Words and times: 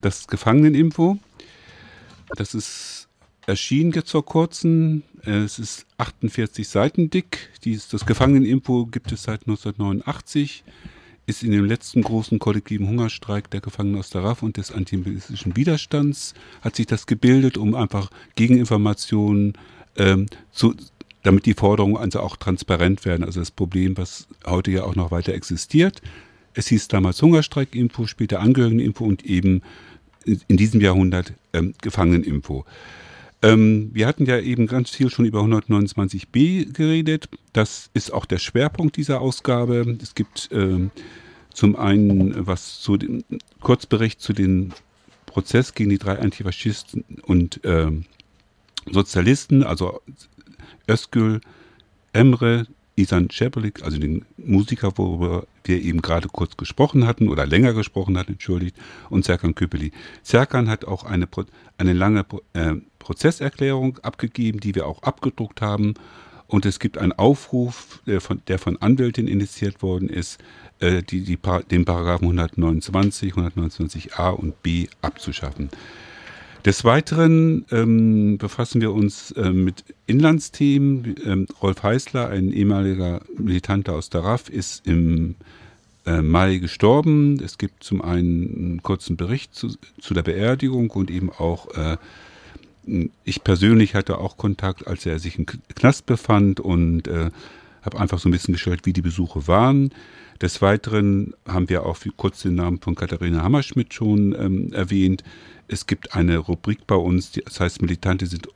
das 0.00 0.26
Gefangeneninfo. 0.26 1.18
Das 2.36 2.54
ist 2.54 3.08
erschienen 3.46 3.92
jetzt 3.92 4.10
vor 4.10 4.24
kurzem. 4.24 5.02
Es 5.22 5.58
ist 5.58 5.86
48 5.96 6.68
Seiten 6.68 7.10
dick. 7.10 7.50
Dies, 7.64 7.88
das 7.88 8.06
Gefangeneninfo 8.06 8.86
gibt 8.86 9.10
es 9.12 9.24
seit 9.24 9.42
1989. 9.42 10.64
Ist 11.26 11.42
in 11.42 11.50
dem 11.50 11.64
letzten 11.64 12.02
großen 12.02 12.38
kollektiven 12.38 12.88
Hungerstreik 12.88 13.50
der 13.50 13.60
Gefangenen 13.60 13.98
aus 13.98 14.10
der 14.10 14.24
RAF 14.24 14.42
und 14.42 14.56
des 14.56 14.72
antiimperialistischen 14.72 15.56
Widerstands 15.56 16.32
hat 16.62 16.76
sich 16.76 16.86
das 16.86 17.06
gebildet, 17.06 17.58
um 17.58 17.74
einfach 17.74 18.10
Gegeninformationen 18.34 19.52
ähm, 19.96 20.26
zu, 20.52 20.74
damit 21.22 21.44
die 21.44 21.52
Forderungen 21.52 21.98
also 21.98 22.20
auch 22.20 22.36
transparent 22.36 23.04
werden. 23.04 23.24
Also 23.24 23.40
das 23.40 23.50
Problem, 23.50 23.98
was 23.98 24.26
heute 24.46 24.70
ja 24.70 24.84
auch 24.84 24.94
noch 24.94 25.10
weiter 25.10 25.34
existiert. 25.34 26.00
Es 26.58 26.66
hieß 26.66 26.88
damals 26.88 27.22
Hungerstreik-Info, 27.22 28.08
später 28.08 28.40
Angehörigen-Info 28.40 29.04
und 29.04 29.24
eben 29.24 29.62
in 30.24 30.56
diesem 30.56 30.80
Jahrhundert 30.80 31.32
ähm, 31.52 31.72
Gefangeneninfo. 31.82 32.64
Ähm, 33.42 33.90
wir 33.92 34.08
hatten 34.08 34.26
ja 34.26 34.40
eben 34.40 34.66
ganz 34.66 34.90
viel 34.90 35.08
schon 35.08 35.24
über 35.24 35.40
129b 35.42 36.72
geredet. 36.72 37.28
Das 37.52 37.90
ist 37.94 38.12
auch 38.12 38.24
der 38.24 38.38
Schwerpunkt 38.38 38.96
dieser 38.96 39.20
Ausgabe. 39.20 39.98
Es 40.02 40.16
gibt 40.16 40.48
ähm, 40.50 40.90
zum 41.54 41.76
einen 41.76 42.44
was 42.44 42.80
zu 42.80 42.96
dem 42.96 43.22
Kurzbericht 43.60 44.20
zu 44.20 44.32
dem 44.32 44.72
Prozess 45.26 45.74
gegen 45.74 45.90
die 45.90 45.98
drei 45.98 46.18
Antifaschisten 46.18 47.04
und 47.22 47.60
ähm, 47.62 48.04
Sozialisten, 48.90 49.62
also 49.62 50.00
Özgül, 50.88 51.40
Emre, 52.12 52.66
Isan 52.98 53.30
Cepelik, 53.30 53.82
also 53.84 53.98
den 53.98 54.24
Musiker, 54.36 54.92
worüber 54.96 55.46
wir 55.64 55.80
eben 55.80 56.02
gerade 56.02 56.28
kurz 56.28 56.56
gesprochen 56.56 57.06
hatten 57.06 57.28
oder 57.28 57.46
länger 57.46 57.72
gesprochen 57.72 58.18
hatten, 58.18 58.32
entschuldigt, 58.32 58.76
und 59.08 59.24
Serkan 59.24 59.54
Köpeli. 59.54 59.92
Serkan 60.22 60.68
hat 60.68 60.84
auch 60.84 61.04
eine, 61.04 61.28
eine 61.78 61.92
lange 61.92 62.26
äh, 62.54 62.74
Prozesserklärung 62.98 63.98
abgegeben, 63.98 64.60
die 64.60 64.74
wir 64.74 64.86
auch 64.86 65.02
abgedruckt 65.02 65.60
haben. 65.60 65.94
Und 66.48 66.66
es 66.66 66.80
gibt 66.80 66.98
einen 66.98 67.12
Aufruf, 67.12 68.02
der 68.06 68.20
von, 68.20 68.42
der 68.48 68.58
von 68.58 68.80
Anwältin 68.80 69.28
initiiert 69.28 69.82
worden 69.82 70.08
ist, 70.08 70.40
äh, 70.80 71.02
die, 71.02 71.22
die, 71.22 71.38
den 71.70 71.84
Paragraphen 71.84 72.24
129, 72.24 73.34
129a 73.34 74.30
und 74.30 74.62
b 74.62 74.88
abzuschaffen. 75.02 75.68
Des 76.64 76.84
Weiteren 76.84 77.64
ähm, 77.70 78.36
befassen 78.36 78.80
wir 78.80 78.92
uns 78.92 79.30
äh, 79.32 79.50
mit 79.50 79.84
Inlandsthemen. 80.06 81.14
Ähm, 81.24 81.46
Rolf 81.62 81.82
Heißler, 81.82 82.28
ein 82.28 82.52
ehemaliger 82.52 83.20
Militanter 83.38 83.94
aus 83.94 84.10
der 84.10 84.24
RAF, 84.24 84.48
ist 84.48 84.86
im 84.86 85.36
äh, 86.04 86.20
Mai 86.20 86.56
gestorben. 86.56 87.40
Es 87.42 87.58
gibt 87.58 87.84
zum 87.84 88.02
einen 88.02 88.56
einen 88.56 88.82
kurzen 88.82 89.16
Bericht 89.16 89.54
zu, 89.54 89.68
zu 90.00 90.14
der 90.14 90.22
Beerdigung 90.22 90.90
und 90.90 91.10
eben 91.10 91.30
auch, 91.30 91.68
äh, 91.76 91.96
ich 93.24 93.44
persönlich 93.44 93.94
hatte 93.94 94.18
auch 94.18 94.36
Kontakt, 94.36 94.86
als 94.86 95.06
er 95.06 95.18
sich 95.20 95.38
im 95.38 95.46
Knast 95.46 96.06
befand 96.06 96.58
und 96.58 97.06
äh, 97.06 97.30
habe 97.82 98.00
einfach 98.00 98.18
so 98.18 98.28
ein 98.28 98.32
bisschen 98.32 98.54
geschaut, 98.54 98.80
wie 98.84 98.92
die 98.92 99.02
Besuche 99.02 99.46
waren. 99.46 99.90
Des 100.40 100.62
Weiteren 100.62 101.34
haben 101.46 101.68
wir 101.68 101.84
auch 101.84 101.98
kurz 102.16 102.42
den 102.42 102.54
Namen 102.54 102.80
von 102.80 102.94
Katharina 102.94 103.42
Hammerschmidt 103.42 103.92
schon 103.92 104.34
ähm, 104.38 104.72
erwähnt. 104.72 105.22
Es 105.68 105.86
gibt 105.86 106.14
eine 106.14 106.38
Rubrik 106.38 106.86
bei 106.86 106.96
uns, 106.96 107.30
die, 107.30 107.42
das 107.42 107.60
heißt 107.60 107.82
Militante 107.82 108.26
sind, 108.26 108.48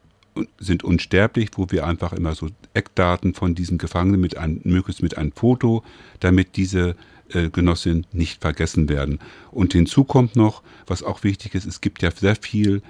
sind 0.59 0.83
unsterblich, 0.83 1.51
wo 1.57 1.71
wir 1.71 1.87
einfach 1.87 2.13
immer 2.13 2.35
so 2.35 2.49
Eckdaten 2.75 3.35
von 3.35 3.55
diesen 3.55 3.79
Gefangenen 3.79 4.21
mit 4.21 4.37
einem, 4.37 4.61
möglichst 4.65 5.03
mit 5.03 5.19
einem 5.19 5.33
Foto, 5.33 5.85
damit 6.21 6.57
diese 6.57 6.97
äh, 7.29 7.51
Genossinnen 7.51 8.07
nicht 8.13 8.41
vergessen 8.41 8.89
werden. 8.89 9.19
Und 9.51 9.75
hinzu 9.75 10.05
kommt 10.05 10.37
noch, 10.37 10.63
was 10.87 11.03
auch 11.03 11.23
wichtig 11.23 11.55
ist, 11.55 11.67
es 11.67 11.81
gibt 11.81 12.03
ja 12.03 12.11
sehr 12.11 12.37
viel 12.37 12.83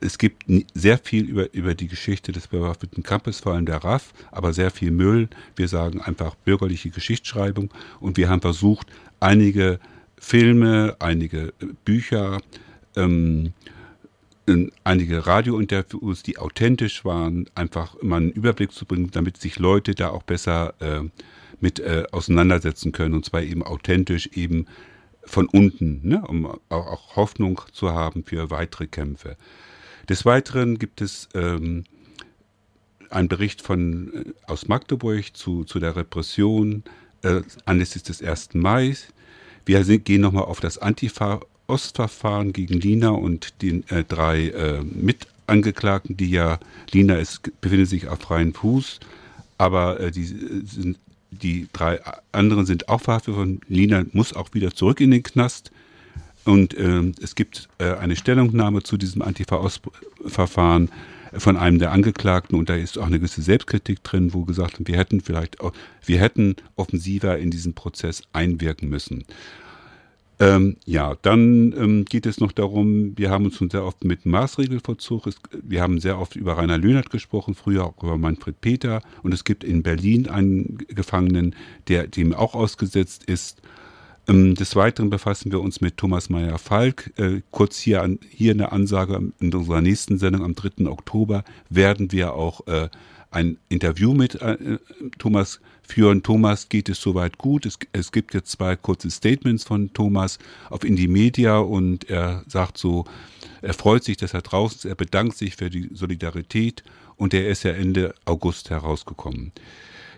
es 0.00 0.18
gibt 0.18 0.44
sehr 0.74 0.98
viel 0.98 1.24
über, 1.24 1.52
über 1.52 1.74
die 1.74 1.88
Geschichte 1.88 2.32
des 2.32 2.48
bewaffneten 2.48 3.02
Kampfes, 3.02 3.40
vor 3.40 3.54
allem 3.54 3.66
der 3.66 3.82
RAF, 3.82 4.12
aber 4.30 4.52
sehr 4.52 4.70
viel 4.70 4.90
Müll. 4.90 5.28
Wir 5.56 5.68
sagen 5.68 6.00
einfach 6.00 6.34
bürgerliche 6.36 6.90
Geschichtsschreibung 6.90 7.70
und 7.98 8.16
wir 8.16 8.28
haben 8.28 8.40
versucht, 8.40 8.86
einige 9.18 9.80
Filme, 10.18 10.96
einige 10.98 11.48
äh, 11.60 11.66
Bücher, 11.84 12.40
ähm, 12.96 13.52
einige 14.84 15.26
Radiointerviews, 15.26 16.22
die 16.22 16.38
authentisch 16.38 17.04
waren, 17.04 17.46
einfach 17.54 18.00
mal 18.02 18.16
einen 18.16 18.32
Überblick 18.32 18.72
zu 18.72 18.84
bringen, 18.84 19.10
damit 19.12 19.36
sich 19.36 19.58
Leute 19.58 19.94
da 19.94 20.10
auch 20.10 20.22
besser 20.22 20.74
äh, 20.80 21.08
mit 21.60 21.78
äh, 21.78 22.04
auseinandersetzen 22.10 22.92
können 22.92 23.14
und 23.14 23.24
zwar 23.24 23.42
eben 23.42 23.62
authentisch, 23.62 24.28
eben 24.34 24.66
von 25.24 25.46
unten, 25.46 26.00
ne, 26.02 26.22
um 26.26 26.46
auch, 26.46 26.58
auch 26.70 27.16
Hoffnung 27.16 27.60
zu 27.72 27.92
haben 27.92 28.24
für 28.24 28.50
weitere 28.50 28.86
Kämpfe. 28.86 29.36
Des 30.08 30.24
Weiteren 30.24 30.78
gibt 30.78 31.00
es 31.00 31.28
ähm, 31.34 31.84
einen 33.10 33.28
Bericht 33.28 33.62
von, 33.62 34.12
äh, 34.14 34.24
aus 34.46 34.68
Magdeburg 34.68 35.36
zu, 35.36 35.64
zu 35.64 35.78
der 35.78 35.96
Repression 35.96 36.82
äh, 37.22 37.42
anlässlich 37.66 38.02
des 38.02 38.22
1. 38.22 38.54
Mai. 38.54 38.96
Wir 39.66 39.84
gehen 39.98 40.22
nochmal 40.22 40.44
auf 40.44 40.60
das 40.60 40.78
Antifa-Ostverfahren 41.70 42.52
gegen 42.52 42.80
Lina 42.80 43.10
und 43.10 43.62
den 43.62 43.88
äh, 43.88 44.04
drei 44.04 44.48
äh, 44.48 44.82
Mitangeklagten, 44.82 46.16
die 46.16 46.30
ja, 46.30 46.58
Lina 46.92 47.16
ist, 47.16 47.42
befindet 47.60 47.88
sich 47.88 48.08
auf 48.08 48.20
freiem 48.20 48.52
Fuß, 48.54 49.00
aber 49.58 50.00
äh, 50.00 50.10
die 50.10 50.24
sind 50.24 50.98
die 51.32 51.68
drei 51.72 52.00
anderen 52.32 52.66
sind 52.66 52.88
auch 52.88 53.00
verhaftet 53.00 53.36
worden. 53.36 53.60
Lina 53.68 54.04
muss 54.12 54.34
auch 54.34 54.52
wieder 54.52 54.72
zurück 54.72 55.00
in 55.00 55.12
den 55.12 55.22
Knast. 55.22 55.70
Und 56.44 56.74
äh, 56.74 57.12
es 57.22 57.36
gibt 57.36 57.68
äh, 57.78 57.94
eine 57.94 58.16
Stellungnahme 58.16 58.82
zu 58.82 58.96
diesem 58.96 59.22
Antifa-Verfahren 59.22 60.90
von 61.38 61.56
einem 61.56 61.78
der 61.78 61.92
Angeklagten 61.92 62.58
und 62.58 62.68
da 62.68 62.74
ist 62.74 62.98
auch 62.98 63.06
eine 63.06 63.20
gewisse 63.20 63.42
Selbstkritik 63.42 64.02
drin, 64.02 64.34
wo 64.34 64.44
gesagt 64.44 64.80
wird, 64.80 64.88
wir 64.88 64.96
hätten 64.96 65.20
vielleicht 65.20 65.58
wir 66.04 66.18
hätten 66.18 66.56
offensiver 66.74 67.38
in 67.38 67.52
diesen 67.52 67.74
Prozess 67.74 68.24
einwirken 68.32 68.88
müssen. 68.88 69.24
Ähm, 70.40 70.78
ja, 70.86 71.16
dann 71.20 71.74
ähm, 71.76 72.04
geht 72.06 72.24
es 72.24 72.40
noch 72.40 72.52
darum, 72.52 73.12
wir 73.18 73.30
haben 73.30 73.44
uns 73.44 73.56
schon 73.56 73.68
sehr 73.68 73.84
oft 73.84 74.04
mit 74.04 74.24
Maßregelvollzug, 74.24 75.26
es, 75.26 75.36
wir 75.52 75.82
haben 75.82 76.00
sehr 76.00 76.18
oft 76.18 76.34
über 76.34 76.56
Rainer 76.56 76.78
Löhnert 76.78 77.10
gesprochen, 77.10 77.54
früher 77.54 77.84
auch 77.84 78.02
über 78.02 78.16
Manfred 78.16 78.58
Peter. 78.62 79.02
Und 79.22 79.34
es 79.34 79.44
gibt 79.44 79.64
in 79.64 79.82
Berlin 79.82 80.28
einen 80.28 80.78
Gefangenen, 80.88 81.54
der 81.88 82.06
dem 82.06 82.32
auch 82.32 82.54
ausgesetzt 82.54 83.24
ist 83.24 83.60
des 84.30 84.76
Weiteren 84.76 85.10
befassen 85.10 85.50
wir 85.50 85.60
uns 85.60 85.80
mit 85.80 85.96
Thomas 85.96 86.30
Meyer-Falk. 86.30 87.18
Äh, 87.18 87.42
kurz 87.50 87.78
hier, 87.78 88.02
an, 88.02 88.20
hier 88.30 88.52
eine 88.52 88.70
Ansage 88.70 89.32
in 89.40 89.52
unserer 89.52 89.80
nächsten 89.80 90.18
Sendung 90.18 90.44
am 90.44 90.54
3. 90.54 90.86
Oktober 90.86 91.42
werden 91.68 92.12
wir 92.12 92.34
auch 92.34 92.64
äh, 92.68 92.88
ein 93.32 93.58
Interview 93.68 94.14
mit 94.14 94.40
äh, 94.40 94.78
Thomas 95.18 95.60
führen. 95.82 96.22
Thomas 96.22 96.68
geht 96.68 96.88
es 96.88 97.00
soweit 97.00 97.38
gut. 97.38 97.66
Es, 97.66 97.76
es, 97.92 98.12
gibt 98.12 98.32
jetzt 98.34 98.52
zwei 98.52 98.76
kurze 98.76 99.10
Statements 99.10 99.64
von 99.64 99.92
Thomas 99.94 100.38
auf 100.68 100.84
Indie 100.84 101.08
Media 101.08 101.58
und 101.58 102.08
er 102.08 102.44
sagt 102.46 102.78
so, 102.78 103.06
er 103.62 103.74
freut 103.74 104.04
sich, 104.04 104.16
dass 104.16 104.32
er 104.32 104.42
draußen 104.42 104.78
ist, 104.78 104.84
er 104.84 104.94
bedankt 104.94 105.38
sich 105.38 105.56
für 105.56 105.70
die 105.70 105.90
Solidarität 105.92 106.84
und 107.16 107.34
er 107.34 107.48
ist 107.48 107.64
ja 107.64 107.72
Ende 107.72 108.14
August 108.26 108.70
herausgekommen. 108.70 109.50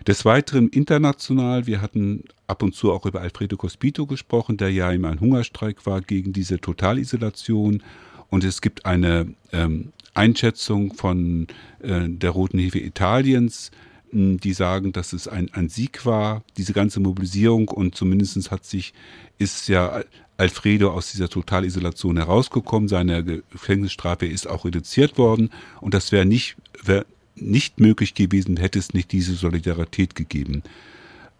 Des 0.05 0.25
Weiteren 0.25 0.69
international, 0.69 1.65
wir 1.65 1.81
hatten 1.81 2.25
ab 2.47 2.63
und 2.63 2.75
zu 2.75 2.91
auch 2.91 3.05
über 3.05 3.21
Alfredo 3.21 3.57
Cospito 3.57 4.05
gesprochen, 4.05 4.57
der 4.57 4.71
ja 4.71 4.91
immer 4.91 5.09
ein 5.09 5.19
Hungerstreik 5.19 5.85
war 5.85 6.01
gegen 6.01 6.33
diese 6.33 6.59
Totalisolation. 6.59 7.83
Und 8.29 8.43
es 8.43 8.61
gibt 8.61 8.85
eine 8.85 9.33
ähm, 9.51 9.93
Einschätzung 10.13 10.93
von 10.93 11.47
äh, 11.81 12.07
der 12.09 12.31
Roten 12.31 12.59
Hilfe 12.59 12.79
Italiens, 12.79 13.71
mh, 14.11 14.37
die 14.43 14.53
sagen, 14.53 14.91
dass 14.91 15.13
es 15.13 15.27
ein, 15.27 15.49
ein 15.53 15.69
Sieg 15.69 16.05
war, 16.05 16.43
diese 16.57 16.73
ganze 16.73 16.99
Mobilisierung. 16.99 17.67
Und 17.69 17.95
zumindest 17.95 18.51
hat 18.51 18.65
sich, 18.65 18.93
ist 19.37 19.67
ja 19.67 20.03
Alfredo 20.37 20.91
aus 20.91 21.11
dieser 21.11 21.29
Totalisolation 21.29 22.17
herausgekommen. 22.17 22.89
Seine 22.89 23.23
Gefängnisstrafe 23.23 24.25
ist 24.25 24.47
auch 24.47 24.65
reduziert 24.65 25.17
worden. 25.17 25.49
Und 25.79 25.93
das 25.93 26.11
wäre 26.11 26.25
nicht, 26.25 26.55
wär 26.83 27.05
nicht 27.35 27.79
möglich 27.79 28.13
gewesen, 28.13 28.57
hätte 28.57 28.79
es 28.79 28.93
nicht 28.93 29.11
diese 29.11 29.33
Solidarität 29.33 30.15
gegeben. 30.15 30.63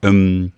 Ähm, 0.01 0.51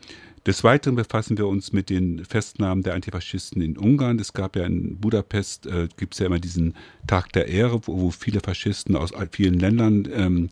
des 0.45 0.63
Weiteren 0.63 0.95
befassen 0.95 1.37
wir 1.37 1.47
uns 1.47 1.73
mit 1.73 1.89
den 1.89 2.23
Festnahmen 2.23 2.83
der 2.83 2.93
Antifaschisten 2.93 3.61
in 3.61 3.77
Ungarn. 3.77 4.19
Es 4.19 4.33
gab 4.33 4.55
ja 4.55 4.65
in 4.65 4.97
Budapest, 4.97 5.65
äh, 5.65 5.87
gibt 5.97 6.13
es 6.13 6.19
ja 6.19 6.27
immer 6.27 6.39
diesen 6.39 6.75
Tag 7.07 7.33
der 7.33 7.47
Ehre, 7.47 7.81
wo, 7.87 7.99
wo 7.99 8.11
viele 8.11 8.41
Faschisten 8.41 8.95
aus 8.95 9.11
vielen 9.31 9.59
Ländern 9.59 10.07
ähm, 10.13 10.49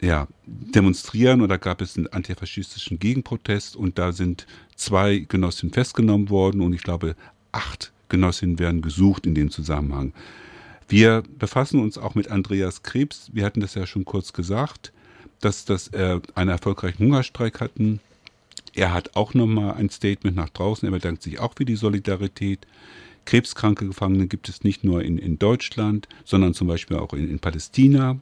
ja, 0.00 0.28
demonstrieren 0.46 1.40
und 1.40 1.48
da 1.48 1.56
gab 1.56 1.80
es 1.80 1.96
einen 1.96 2.06
antifaschistischen 2.06 2.98
Gegenprotest 2.98 3.76
und 3.76 3.98
da 3.98 4.12
sind 4.12 4.46
zwei 4.76 5.18
Genossinnen 5.18 5.72
festgenommen 5.72 6.30
worden 6.30 6.60
und 6.60 6.72
ich 6.72 6.82
glaube 6.82 7.16
acht 7.52 7.92
Genossinnen 8.08 8.58
werden 8.58 8.82
gesucht 8.82 9.26
in 9.26 9.34
dem 9.34 9.50
Zusammenhang. 9.50 10.12
Wir 10.88 11.22
befassen 11.38 11.80
uns 11.80 11.98
auch 11.98 12.14
mit 12.14 12.28
Andreas 12.30 12.82
Krebs. 12.82 13.30
Wir 13.32 13.44
hatten 13.44 13.60
das 13.60 13.74
ja 13.74 13.86
schon 13.86 14.04
kurz 14.04 14.32
gesagt, 14.32 14.92
dass, 15.40 15.64
dass 15.64 15.88
er 15.88 16.22
einen 16.34 16.50
erfolgreichen 16.50 17.04
Hungerstreik 17.04 17.60
hatten. 17.60 18.00
Er 18.78 18.92
hat 18.92 19.16
auch 19.16 19.34
nochmal 19.34 19.74
ein 19.74 19.90
Statement 19.90 20.36
nach 20.36 20.50
draußen. 20.50 20.86
Er 20.86 20.92
bedankt 20.92 21.22
sich 21.22 21.40
auch 21.40 21.54
für 21.56 21.64
die 21.64 21.74
Solidarität. 21.74 22.66
krebskranke 23.24 23.86
Gefangene 23.86 24.28
gibt 24.28 24.48
es 24.48 24.62
nicht 24.62 24.84
nur 24.84 25.02
in, 25.02 25.18
in 25.18 25.38
Deutschland, 25.38 26.08
sondern 26.24 26.54
zum 26.54 26.68
Beispiel 26.68 26.96
auch 26.96 27.12
in, 27.12 27.28
in 27.28 27.40
Palästina. 27.40 28.20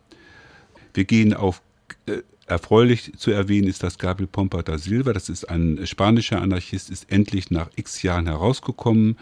Wir 0.95 1.05
gehen 1.05 1.35
auf 1.35 1.61
äh, 2.07 2.23
Erfreulich 2.49 3.13
zu 3.17 3.33
erwähnen 3.33 3.67
ist, 3.67 3.83
dass 3.83 3.99
Gabriel 3.99 4.29
Pompa 4.29 4.63
da 4.63 4.79
Silva, 4.79 5.13
das 5.13 5.29
ist 5.29 5.51
ein 5.51 5.85
spanischer 5.85 6.41
Anarchist, 6.41 6.91
ist 6.91 7.11
endlich 7.11 7.51
nach 7.51 7.71
x 7.75 8.03
Jahren 8.03 8.27
herausgekommen. 8.27 9.19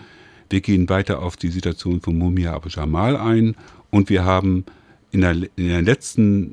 Wir 0.51 0.61
gehen 0.61 0.91
weiter 0.91 1.23
auf 1.23 1.37
die 1.37 1.49
Situation 1.49 2.03
von 2.03 2.19
Mumia 2.19 2.53
Abu 2.53 2.69
Jamal 2.69 3.17
ein 3.17 3.57
und 3.91 4.11
wir 4.11 4.27
haben 4.27 4.67
in 5.11 5.23
der, 5.23 5.33
in 5.33 5.69
der 5.69 5.81
letzten, 5.81 6.53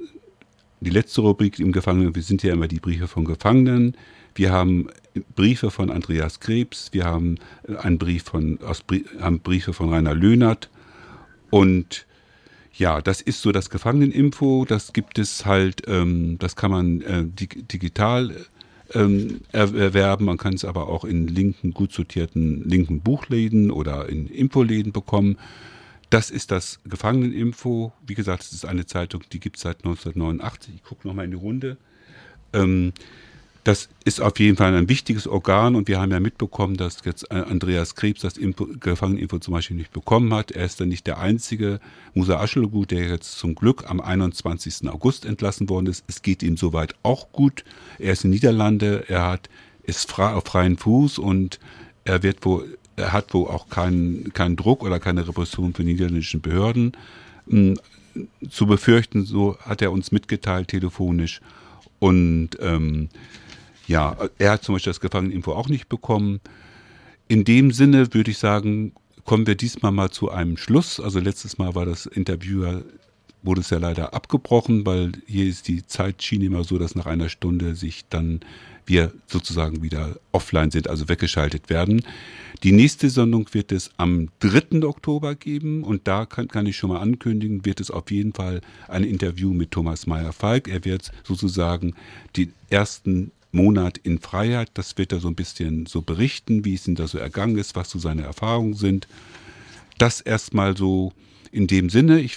die 0.82 0.90
letzte 0.90 1.22
Rubrik 1.22 1.60
im 1.60 1.72
Gefangenen, 1.72 2.16
wir 2.16 2.24
sind 2.24 2.44
ja 2.44 2.54
immer 2.54 2.68
die 2.68 2.80
Briefe 2.80 3.08
von 3.08 3.24
Gefangenen. 3.26 3.96
Wir 4.36 4.52
haben 4.52 4.88
Briefe 5.36 5.72
von 5.72 5.90
Andreas 5.90 6.40
Krebs, 6.40 6.90
wir 6.92 7.06
haben 7.06 7.36
einen 7.78 7.98
Brief 7.98 8.24
von, 8.24 8.60
aus, 8.62 8.84
haben 9.20 9.40
Briefe 9.40 9.74
von 9.74 9.90
Rainer 9.90 10.16
Löhnert 10.16 10.70
und 11.50 12.06
ja, 12.74 13.02
das 13.02 13.22
ist 13.22 13.42
so 13.42 13.52
das 13.52 13.70
Gefangeneninfo. 13.70 14.66
Das 14.66 14.94
gibt 14.94 15.20
es 15.20 15.46
halt, 15.46 15.84
ähm, 15.88 16.38
das 16.40 16.56
kann 16.56 16.72
man 16.72 17.02
äh, 17.02 17.26
dig 17.26 17.68
digital 17.68 18.34
ähm, 18.94 19.42
erwerben. 19.52 20.26
Man 20.26 20.38
kann 20.38 20.54
es 20.54 20.66
aber 20.66 20.88
auch 20.88 21.04
in 21.04 21.28
linken, 21.28 21.74
gut 21.74 21.92
sortierten 21.92 22.64
linken 22.68 23.02
Buchläden 23.02 23.72
oder 23.72 24.10
in 24.10 24.28
Infoläden 24.28 24.94
bekommen. 24.94 25.38
Das 26.12 26.30
ist 26.30 26.52
das 26.52 26.82
Gefangeneninfo. 26.84 27.94
Wie 28.06 28.16
gesagt, 28.16 28.44
es 28.44 28.52
ist 28.52 28.66
eine 28.66 28.86
Zeitung, 28.86 29.24
die 29.32 29.40
gibt 29.40 29.56
es 29.56 29.64
seit 29.64 29.78
1989. 29.78 30.76
Ich 30.76 30.84
gucke 30.84 31.08
nochmal 31.08 31.24
in 31.24 31.32
die 31.32 31.38
Runde. 31.38 31.78
Ähm, 32.52 32.92
das 33.64 33.88
ist 34.04 34.20
auf 34.20 34.38
jeden 34.38 34.58
Fall 34.58 34.76
ein 34.76 34.90
wichtiges 34.90 35.26
Organ 35.26 35.74
und 35.76 35.88
wir 35.88 36.02
haben 36.02 36.12
ja 36.12 36.20
mitbekommen, 36.20 36.76
dass 36.76 36.98
jetzt 37.06 37.32
Andreas 37.32 37.96
Krebs 37.96 38.22
das 38.22 38.36
Info, 38.36 38.66
Gefangeninfo 38.66 39.40
zum 39.40 39.54
Beispiel 39.54 39.78
nicht 39.78 39.94
bekommen 39.94 40.34
hat. 40.34 40.52
Er 40.52 40.66
ist 40.66 40.82
dann 40.82 40.90
nicht 40.90 41.08
der 41.08 41.20
einzige. 41.20 41.80
Musa 42.14 42.42
Aschelgut, 42.42 42.92
der 42.92 43.08
jetzt 43.08 43.38
zum 43.38 43.56
Glück 43.56 43.90
am 43.90 44.02
21. 44.02 44.90
August 44.90 45.26
entlassen 45.26 45.70
worden 45.70 45.88
ist. 45.88 46.04
Es 46.08 46.22
geht 46.24 46.44
ihm 46.44 46.58
soweit 46.58 46.94
auch 47.04 47.32
gut. 47.32 47.64
Er 48.00 48.12
ist 48.12 48.26
in 48.26 48.32
Niederlande, 48.32 49.06
er 49.08 49.30
hat, 49.30 49.50
ist 49.84 50.10
frei, 50.10 50.34
auf 50.34 50.44
freien 50.44 50.78
Fuß 50.78 51.20
und 51.20 51.60
er 52.04 52.22
wird 52.22 52.44
wohl, 52.44 52.78
hat 53.00 53.34
wohl 53.34 53.48
auch 53.48 53.70
keinen, 53.70 54.34
keinen 54.34 54.56
Druck 54.56 54.84
oder 54.84 55.00
keine 55.00 55.28
Repression 55.28 55.74
für 55.74 55.84
niederländischen 55.84 56.42
Behörden 56.42 56.94
hm, 57.48 57.80
zu 58.50 58.66
befürchten. 58.66 59.26
So 59.26 59.58
hat 59.60 59.82
er 59.82 59.92
uns 59.92 60.12
mitgeteilt 60.12 60.70
telefonisch. 60.70 61.42
Und 62.00 62.50
ähm, 62.60 63.10
ja, 63.88 64.18
er 64.38 64.52
hat 64.52 64.64
zum 64.64 64.76
Beispiel 64.76 64.92
das 64.92 65.00
Gefangeneninfo 65.00 65.54
auch 65.54 65.70
nicht 65.70 65.90
bekommen. 65.90 66.40
In 67.28 67.44
dem 67.44 67.72
Sinne 67.72 68.14
würde 68.14 68.32
ich 68.32 68.38
sagen, 68.38 68.94
kommen 69.26 69.48
wir 69.48 69.56
diesmal 69.56 69.92
mal 69.92 70.10
zu 70.10 70.30
einem 70.30 70.58
Schluss. 70.58 71.00
Also 71.00 71.20
letztes 71.20 71.58
Mal 71.58 71.76
war 71.76 71.86
das 71.86 72.06
Interview, 72.06 72.82
wurde 73.44 73.62
es 73.62 73.70
ja 73.70 73.78
leider 73.78 74.14
abgebrochen, 74.14 74.86
weil 74.86 75.12
hier 75.26 75.46
ist 75.46 75.68
die 75.68 75.86
Zeitschiene 75.86 76.46
immer 76.46 76.64
so, 76.64 76.78
dass 76.78 76.96
nach 76.96 77.06
einer 77.06 77.30
Stunde 77.30 77.76
sich 77.76 78.06
dann 78.10 78.42
wir 78.86 79.14
sozusagen 79.28 79.82
wieder 79.84 80.20
offline 80.32 80.72
sind, 80.72 80.90
also 80.90 81.08
weggeschaltet 81.08 81.70
werden. 81.70 82.04
Die 82.64 82.72
nächste 82.72 83.10
Sendung 83.10 83.48
wird 83.54 83.72
es 83.72 83.92
am 83.98 84.30
3. 84.40 84.84
Oktober 84.86 85.36
geben 85.36 85.84
und 85.84 86.08
da 86.08 86.26
kann, 86.26 86.48
kann 86.48 86.66
ich 86.66 86.78
schon 86.78 86.90
mal 86.90 87.00
ankündigen, 87.00 87.66
wird 87.66 87.80
es 87.80 87.90
auf 87.92 88.12
jeden 88.12 88.34
Fall 88.34 88.62
ein 88.88 89.04
Interview 89.04 89.54
mit 89.54 89.72
Thomas 89.72 90.08
Meyer-Falk. 90.08 90.68
Er 90.68 90.84
wird 90.84 91.12
sozusagen 91.24 91.96
die 92.36 92.52
ersten 92.70 93.32
Monat 93.52 93.98
in 93.98 94.20
Freiheit. 94.20 94.72
Das 94.74 94.98
wird 94.98 95.12
er 95.12 95.20
so 95.20 95.28
ein 95.28 95.36
bisschen 95.36 95.86
so 95.86 96.02
berichten, 96.02 96.66
wie 96.66 96.76
es 96.76 96.88
ihm 96.88 96.96
da 96.96 97.08
so 97.08 97.18
ergangen 97.18 97.58
ist, 97.58 97.76
was 97.76 97.90
so 97.90 98.00
seine 98.00 98.24
Erfahrungen 98.24 98.74
sind. 98.74 99.08
Das 99.98 100.22
erstmal 100.22 100.78
so 100.78 101.14
in 101.52 101.68
dem 101.68 101.90
Sinne. 101.90 102.20
Ich 102.20 102.36